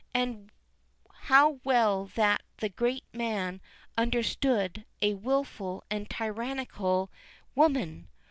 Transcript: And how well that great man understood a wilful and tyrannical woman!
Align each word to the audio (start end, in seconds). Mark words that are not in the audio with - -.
And 0.15 0.51
how 1.13 1.59
well 1.63 2.05
that 2.15 2.41
great 2.75 3.03
man 3.13 3.61
understood 3.95 4.83
a 4.99 5.13
wilful 5.13 5.83
and 5.91 6.09
tyrannical 6.09 7.11
woman! 7.53 8.07